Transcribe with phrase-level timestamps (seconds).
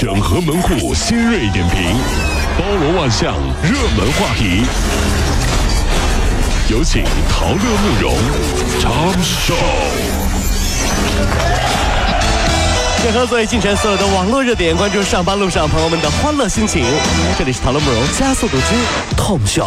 [0.00, 1.82] 整合门户新锐点评，
[2.56, 3.34] 包罗万象，
[3.64, 4.62] 热门话题。
[6.70, 8.14] 有请陶乐慕容
[8.78, 9.56] 长寿。
[13.02, 16.84] 整合最近城所有的网络热点，关注上班路上朋友们的欢乐心情。
[17.36, 19.66] 这里是陶乐慕容加速度之痛秀。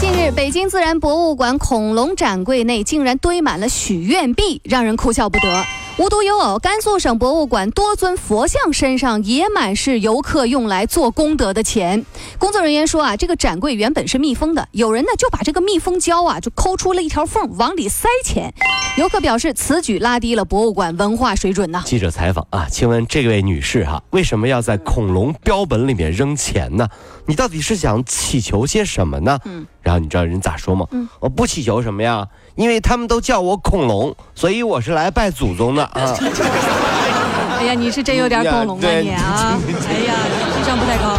[0.00, 5.62] 近日，北京自然博物馆恐龙展柜内竟然堆满了许愿币，让人哭笑不得。
[5.96, 12.04] 无独有偶，甘肃省博物馆多尊佛像身上也满是游客用来做功德的钱。
[12.36, 18.52] 工作人员说啊，这个展柜原本是密封的，有人呢就把这个密封胶啊就抠出了一条缝，往里塞钱。
[18.98, 21.80] 游客表示，此举拉低了博物馆文化水准呐。
[21.86, 26.88] 记者采访啊，请问这位女士哈，为什么要在恐龙标本里面扔钱呢？
[27.26, 29.38] 你到底是想祈求些什么呢？
[29.44, 30.88] 嗯，然后你知道人咋说吗？
[30.90, 32.26] 嗯，我不祈求什么呀。
[32.56, 36.16] 因为他们都叫我恐龙，所以我是来拜祖宗的啊。
[37.58, 39.58] 哎呀，你是真有点恐龙啊你啊！
[39.88, 40.14] 哎呀，
[40.56, 41.16] 智商不太高。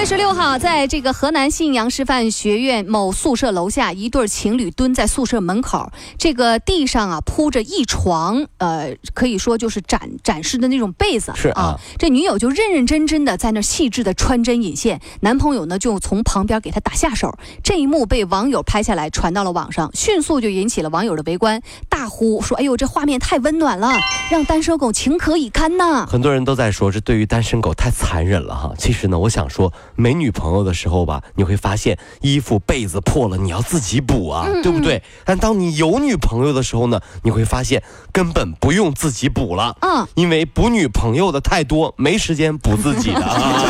[0.00, 11.32] 五月十六号，在这个河南信阳师范学院某宿舍楼下，一对情侣蹲在宿舍门口，这个地上啊铺着一床，呃，可以说就是展展示的那种被子。
[11.36, 17.38] 是啊，这女友就认认真真的在那细致的穿针引线，男朋友呢就从旁边给她打下手。
[17.62, 23.98] 这一幕被网友拍下来，传到了网上，迅速就引起了网友的围观，大呼说：“哎呦，这画面太温暖了，
[24.30, 28.72] 让单身狗情何以堪！”看呐，很多人都在说这对于单身狗太残忍了哈。
[28.78, 35.02] 其实呢，我想说，没女朋友的时候吧，你会发现衣服被子破了，你要自己补啊，对不对？
[35.24, 37.82] 但当你有女朋友的时候呢，你会发现
[38.12, 43.64] 根本不用自己补了，嗯，因为补女朋友的太多，没时间补自己的啊，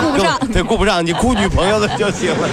[0.02, 2.48] 顾不上， 对，顾不上，你顾女朋友的就行了。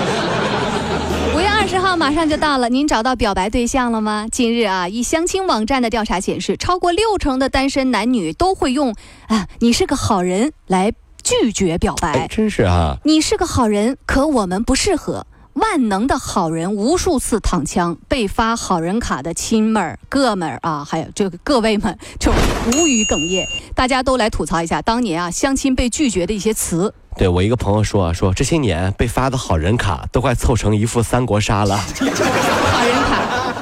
[1.67, 4.25] 十号马上就到了，您找到表白对象了吗？
[4.31, 8.95] 近日啊，一相亲网站的调查显示，超过六成的单身男女都会用
[9.29, 10.91] “啊，你是个好人”来
[11.29, 12.27] 拒绝表白。
[12.27, 12.97] 真是啊！
[13.03, 15.27] 你是个好人，可我们不适合。
[15.53, 23.45] 万能的好人无数次躺枪，被发好人卡的亲们儿、哥们儿啊，还有这个各位们就无语哽咽。
[23.75, 26.91] 大家都来吐槽一下当年啊相亲被拒绝的一些词。
[27.17, 31.77] 对我一个朋友说啊，说这些年被发的好人卡都快凑成一副三国杀了。
[32.71, 33.18] 好人卡，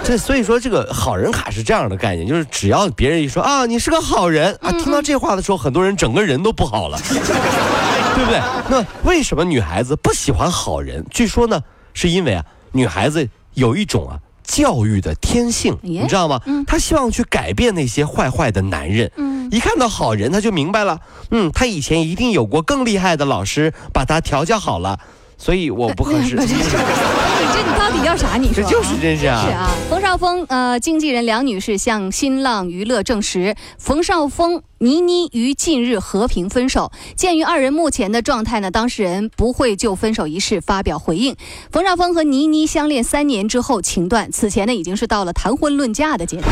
[0.07, 8.41] 这所以说这个好人卡是这样的概念，就是只要别人一说啊，你是个好人啊，听到这话的时候，很多人整个人都不好了， 对不对？
[8.69, 11.05] 那为什么女孩子不喜欢好人？
[11.11, 11.59] 据说呢，
[11.93, 14.17] 是因为啊，女孩子有一种啊。
[14.43, 16.39] 教育的天性，你知道吗？
[16.65, 19.11] 他希望去改变那些坏坏的男人。
[19.17, 21.01] 嗯，一看到好人，他就明白了。
[21.31, 24.97] 嗯，他以前一定有过更厉害的老师把他调教好了。
[25.37, 26.37] 所以我不合适。
[27.77, 28.37] 到底要啥？
[28.37, 29.41] 你说这就是真是啊。
[29.45, 36.91] 是啊，冯绍峰呃，经纪人梁女士向新浪娱乐证实，冯绍峰、倪妮于近日和平分手。
[37.15, 41.35] 鉴于二人目前的状态呢，当事人不会就分手一事发表回应。
[41.71, 46.49] 冯绍峰和倪妮相恋三年之后情断，此前呢已经是到了谈婚论嫁的阶段。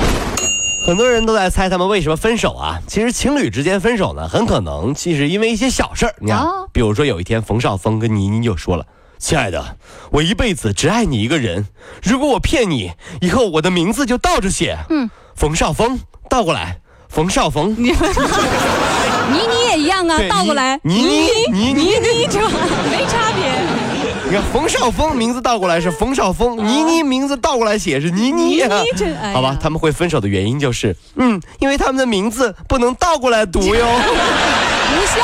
[0.87, 2.79] 很多人都在猜他们为什么分手啊？
[2.87, 6.13] 其实情侣之间分手呢，很可能其实因为一些小事儿。
[6.19, 8.85] 你看，比如说有一天冯绍峰跟倪妮就说了
[9.17, 9.77] ：“亲爱的，
[10.11, 11.67] 我一辈子只爱你一个人。
[12.03, 15.99] 如果我骗你，以后我的名字就倒着写。”嗯，冯绍峰
[16.29, 16.77] 倒过来，
[17.09, 17.75] 冯绍峰。
[17.77, 17.91] 你
[19.31, 20.79] 你也一样啊，倒过来。
[20.83, 22.39] 倪妮，倪妮，倪妮就
[22.91, 23.51] 没差别。
[24.27, 28.69] 你看，冯绍峰名字倒过来是 冯绍峰，倪妮名字倒过来写是倪妮啊。
[29.33, 33.85] 好吧，他们会分手的原因就是，嗯，因为他们的名字不能倒过来读哟。
[33.85, 35.23] 无效，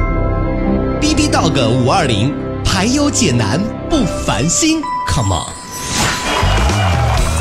[1.01, 2.31] B B Dog 五二零，
[2.63, 3.59] 排忧解难
[3.89, 5.60] 不烦心，Come on。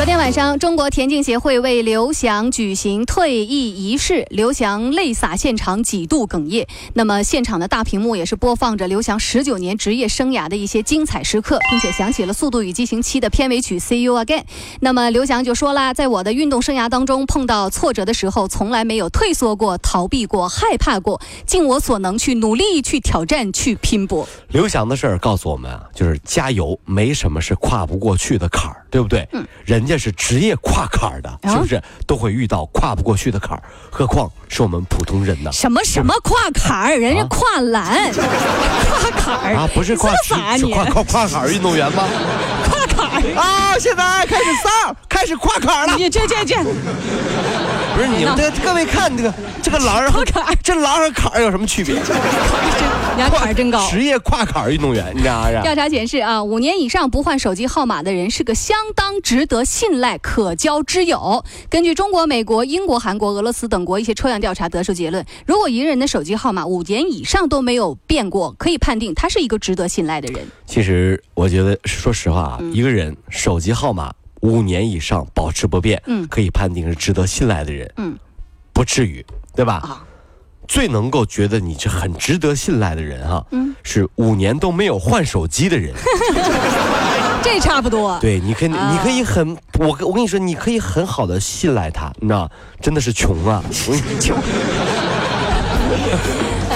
[0.00, 6.66] 昨天晚上，中国田径协会为刘翔举行退役仪式，刘翔泪洒现场，几度哽咽。
[6.94, 14.40] 那么，现场的大屏幕也是播放着刘翔十九年职业生涯的一些精彩时刻，并且响起了《速度与激情七》的片尾曲《See You Again》。
[14.80, 24.26] 那么，刘翔就说啦，在我的运动生涯当中，碰到挫折的时候，从来没有退缩过、逃避过、害怕过，尽我所能去努力、去挑战、去拼搏。
[24.48, 29.28] 刘翔的事儿告诉我们啊，就是加油，没什么是跨不过去的坎儿，对不对？
[29.32, 33.62] 嗯，人家是职业跨坎儿的，是不是都会遇到跨不过去的坎儿？
[33.90, 35.50] 何况是我们普通人呢？
[35.52, 40.60] 什么什么跨坎儿，人家跨栏， 跨坎儿啊，不是跨这啥你？
[40.60, 42.04] 是跨跨跨坎儿 运动员吗？
[42.70, 45.96] 跨坎儿啊，现在开始上，开始跨坎儿了。
[45.96, 46.54] 你这这这，
[48.00, 51.94] 不是你们这各位看这个这个栏儿和坎儿这栏儿和坎儿有什么区别？
[52.00, 53.86] 你家坎儿真高。
[53.90, 55.60] 职业跨坎儿运动员，你知道吗？
[55.60, 61.44] 调查显示啊，五年以上不换手机号码的人是个相当值得信赖、可交之友。
[61.68, 70.42] 根据中国、美国、英国、韩国、俄罗斯等国一些抽样调查得出结论：如果一个人的手机号码五年以上都没有变过，可以判定他是一个值得信赖的人。
[70.64, 74.10] 其实我觉得，说实话啊，一个人手机号码
[74.40, 78.16] 五年以上保持不变，嗯可以判定是值得信赖的人，嗯，
[78.72, 79.74] 不至于，对吧？
[79.76, 80.04] 啊
[80.68, 85.92] 最能够觉得你是很值得信赖的人哈、嗯是五年都没有换手机的人。
[87.42, 88.16] 这差不多。
[88.20, 92.48] 对，你可以，啊你可以很，我我跟你说，你可以很好的信赖他，你知道，
[92.80, 93.60] 真的是穷啊，
[94.20, 94.36] 穷。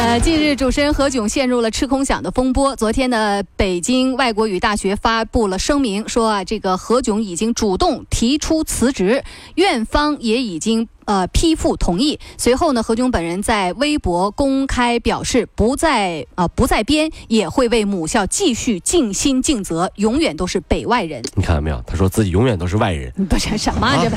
[0.06, 2.76] 呃，近日主持人何炅陷入了吃空饷的风波。
[2.76, 9.24] 昨天呢，北京外国语大学发布了声明，说啊，这个何炅已经主动提出辞职，
[9.54, 10.86] 院方也已经。
[11.04, 12.18] 呃，批复同意。
[12.36, 21.22] 随后呢，何炅本人在微博公开表示，不再啊、不再编，也会为母校继续尽心尽责，永远都是北外人。
[21.34, 21.82] 你看到没有？
[21.86, 24.10] 他说自己永远都是外人不是什么、这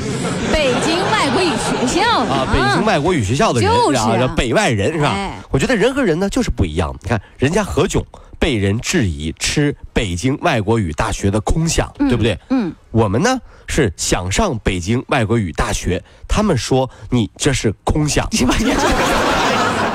[0.51, 5.09] 北京外国语学校啊，北京外国语学校的人，就是啊北外人是吧？
[5.09, 6.95] 哎我觉得人和人呢就是不一样。
[7.01, 8.03] 你看人家何炅
[8.39, 12.37] 被人质疑吃北京外国语大学的空饷，对不对？
[12.49, 18.27] 嗯，我们呢是想上北京外国语大学，他们说你这是空想。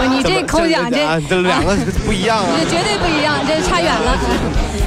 [0.07, 2.59] 你这口奖这啊这两个 不一样啊。
[2.59, 4.19] 这绝对不一样，这差远了。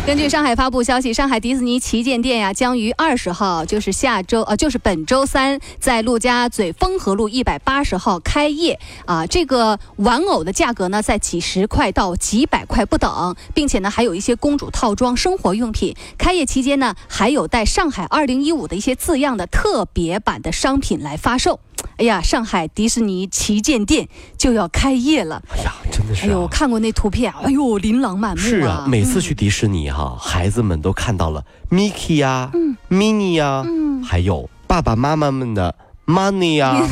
[0.05, 9.25] 根据上海发布消息，上海迪士尼旗舰店呀将于二十号，就是下周呃，就是本周三，在陆家嘴丰和路一百八十号开业啊。
[9.25, 15.95] 这个玩偶的价格呢，在几十块到几百块不等，并且呢，还有一些公主套装、生活用品。
[16.19, 21.59] 开业期间呢，还有带上海二零一五的一些字样的特别版的商品来发售。
[21.97, 24.07] 哎呀，上海迪士尼旗舰店
[24.37, 25.41] 就要开业了。
[25.49, 26.25] 哎呀，真的是、啊。
[26.25, 32.51] 哎呦，我看过那图片，哎呦，琳琅满目是啊，每次去迪士尼哈、孩子们都看到了 Mickey 呀、
[32.89, 33.63] Minnie 呀、
[34.03, 35.73] 还有爸爸妈妈们的
[36.05, 36.73] Money 呀、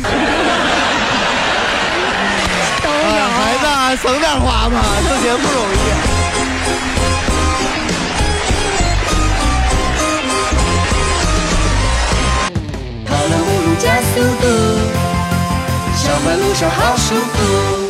[2.81, 3.25] 都哎有。
[3.27, 6.13] 孩子啊，省点花吧，挣钱不容易。
[16.23, 17.82] 不管路上好舒服。